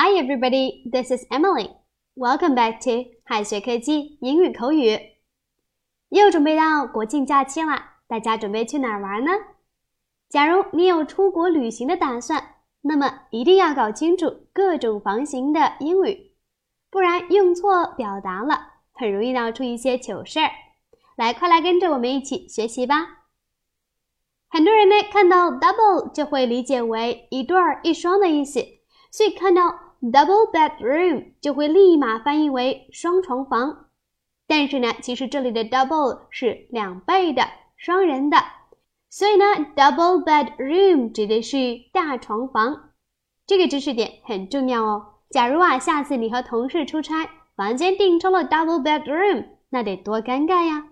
[0.00, 0.84] Hi, everybody.
[0.88, 1.70] This is Emily.
[2.14, 4.96] Welcome back to 海学科技英语口语。
[6.10, 9.32] 又准备到国庆假期啦，大家准备去哪儿玩呢？
[10.28, 16.30] 假如你有出国旅行的打算，那么一定要搞清楚各种房型的英语，
[16.92, 20.50] 不然用错表达了，很容易闹出一些糗事儿。
[21.16, 23.24] 来，快来跟着我们一起学习吧。
[24.48, 28.64] 很多人呢看到 double 就会理解为一对儿、一双的意思，
[29.10, 33.86] 所以看到 double bedroom 就会立马翻译为双床房。
[34.46, 37.42] 但是呢，其实这里的 double 是两倍的、
[37.76, 38.38] 双人的，
[39.10, 39.44] 所以呢
[39.76, 41.56] ，double bedroom 指的是
[41.92, 42.90] 大床房。
[43.46, 45.06] 这个知识点很重要哦。
[45.30, 50.86] 假如啊，下次你和同事出差，房间订成了 double bedroom，那得多尴尬呀！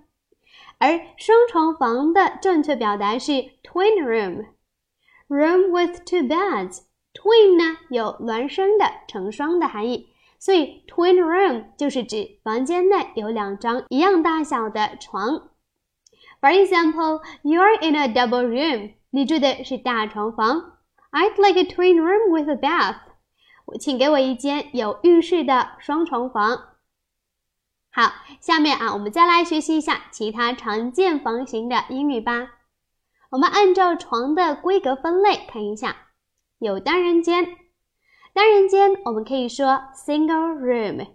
[0.78, 3.32] 而双床房的正确表达是
[3.62, 6.82] twin room，room with two beds。
[7.26, 15.48] Twin 呢有孪生的、成双的含义，所以 twin room 就是指房间内有两张一样大小的床。
[16.40, 18.92] For example, you are in a double room。
[19.10, 20.74] 你住的是大床房。
[21.10, 22.98] I'd like a twin room with a bath。
[23.80, 26.76] 请给我一间有浴室的双床房。
[27.90, 32.50] 好，下面啊，我们再来学习一下其他常见房型的英语吧。
[33.30, 35.96] 我们按照床的规格分类看一下，
[36.58, 37.44] 有单人间。
[38.32, 41.06] 单人间我们可以说 single room，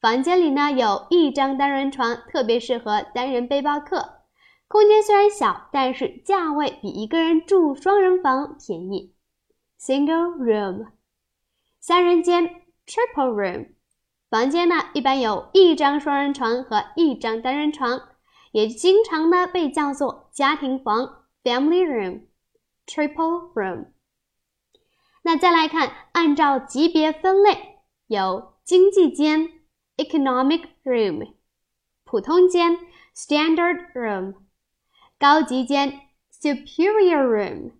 [0.00, 4.22] 房间里呢有一张单人床，特别适合单人背包客。
[4.68, 9.14] 空间虽然小，但是价位比一个人住双人房便宜。
[9.80, 10.88] single room，
[11.80, 13.68] 三人间 triple room。
[14.30, 18.00] 房间呢，一般有一张双人床和一张单人床，
[18.52, 23.93] 也经常呢被叫做家庭房 （family room），triple room。
[25.23, 29.49] 那再来看，按照级别分类，有经济间
[29.97, 31.33] （economic room）、
[32.03, 32.77] 普通间
[33.15, 34.35] （standard room）、
[35.19, 37.73] 高级间 （superior room）、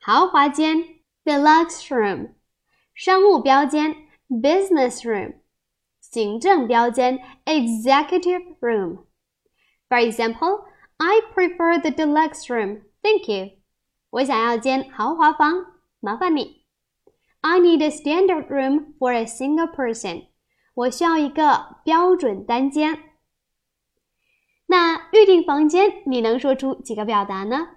[0.00, 2.34] 豪华间 （deluxe room）、
[2.94, 3.96] 商务标间
[4.28, 5.34] （business room）。
[6.00, 9.04] 行政标间 executive room.
[9.88, 10.64] For example,
[10.96, 12.82] I prefer the deluxe room.
[13.02, 13.58] Thank you.
[14.10, 15.66] 我想要间豪华房，
[16.00, 16.63] 麻烦你。
[17.47, 20.29] I need a standard room for a single person.
[20.73, 22.97] 我需要一个标准单间。
[24.65, 27.67] 那预订房间，你能说出几个表达呢？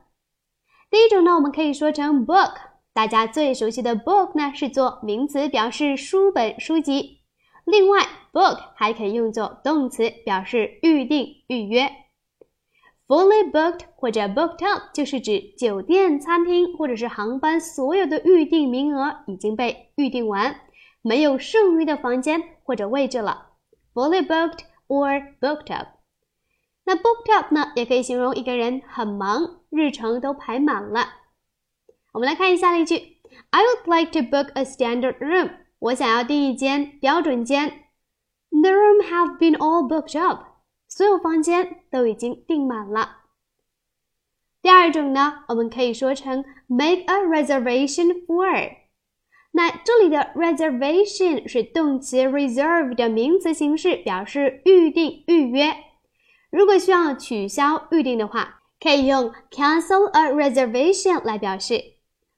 [0.90, 2.54] 第一种呢，我们可以说成 book。
[2.94, 7.20] 大家最熟悉的 book 呢，是做名词，表示书本、书籍。
[7.66, 11.90] 另外，book 还可以用作动词，表示预定、预约。
[13.08, 20.54] Fully booked 或者 booked up 就是指酒店、餐厅或者是航班所有的预定名额已经被预定完，
[21.00, 23.52] 没有剩余的房间或者位置了。
[23.94, 24.58] Fully booked
[24.88, 25.88] or booked up。
[26.84, 31.06] 那 booked up 呢，也可以形容一个人很忙，日程都排满了。
[32.12, 35.52] 我们来看一下例句：I would like to book a standard room。
[35.78, 37.84] 我想要订一间标准间。
[38.50, 40.44] The room have been all booked up。
[40.88, 43.18] 所有房间都已经订满了。
[44.60, 48.72] 第二种呢，我们可以说成 make a reservation for。
[49.52, 55.74] 那这里的 reservation 是动词 reserve 的名词形式，表示预定、预约。
[56.50, 61.74] 如果需要取消预定的话，可以用 cancel a reservation 来表示。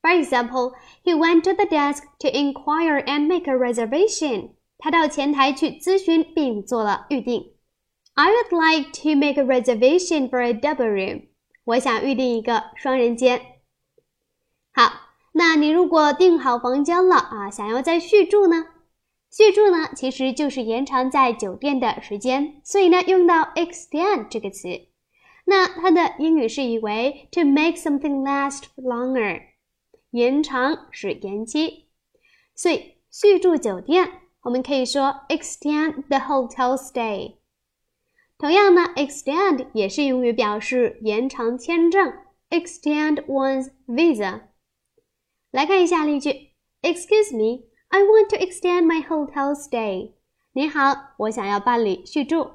[0.03, 0.72] For example,
[1.05, 4.50] he went to the desk to inquire and make a reservation.
[4.78, 7.53] 他到前台去咨询并做了预定。
[8.20, 11.28] I would like to make a reservation for a double room.
[11.64, 13.41] 我想预定一个双人间。
[14.72, 14.92] 好，
[15.32, 18.66] 那你如果订好房间了啊，想要再续住呢？
[19.31, 24.69] 续住呢，其实就是延长在酒店的时间，所以呢，用到 extend 这个词。
[25.47, 29.41] 那它的英语释义为 to make something last longer。
[30.10, 31.87] 延长是延期，
[32.54, 34.10] 所以续住酒店
[34.43, 37.39] 我们可以说 extend the hotel stay。
[38.40, 42.10] 同样呢，extend 也是用于表示延长签证
[42.48, 44.44] ，extend one's visa。
[45.50, 46.31] 来看一下例句
[46.81, 50.14] ：Excuse me, I want to extend my hotel stay。
[50.54, 52.50] 你好，我想要办理续住。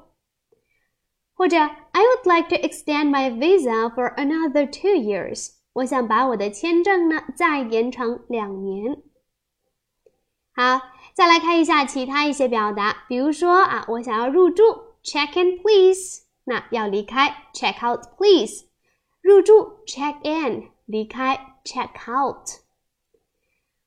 [1.34, 5.50] 或者 I would like to extend my visa for another two years。
[5.74, 9.02] 我想把我的签证呢再延长两年。
[10.52, 10.80] 好，
[11.14, 14.64] 再来看一下其他一些表达，比如说啊，我想要入住
[15.05, 18.65] ，check in please，那要离开，check out please，
[19.21, 22.47] 入住，check in，离开，check out，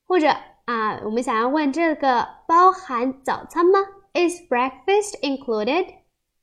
[0.07, 0.29] 或者
[0.65, 3.79] 啊，我们想要问这个包含早餐吗？
[4.15, 5.95] Is breakfast included?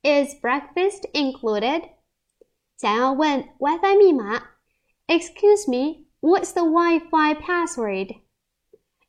[0.04, 1.92] Is breakfast included?
[2.78, 4.42] 想要问 WiFi 密码？
[5.08, 8.16] Excuse me, what's the Wi-Fi password?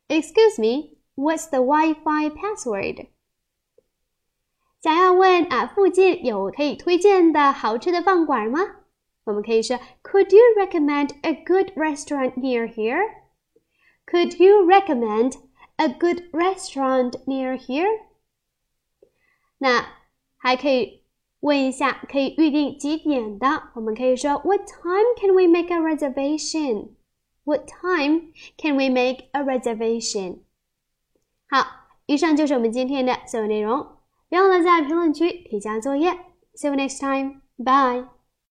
[0.09, 3.09] Excuse me, what's the Wi-Fi password?
[4.81, 8.59] 想要问啊，附近有可以推荐的好吃的饭馆吗？
[9.25, 13.01] 我们可以说，Could you recommend a good restaurant near here?
[14.07, 15.35] Could you recommend
[15.77, 17.87] a good restaurant near here?
[19.59, 19.87] 那
[20.37, 21.05] 还可以
[21.39, 23.71] 问一下，可以预定几点的？
[23.77, 26.97] 我们可以说，What time can we make a reservation?
[27.45, 30.41] What time can we make a reservation?
[31.49, 31.65] 好，
[32.07, 33.96] 以上就是我们今天的所有内容。
[34.29, 36.13] 别忘了在评论区提交作业。
[36.55, 37.43] See you next time.
[37.57, 38.16] Bye.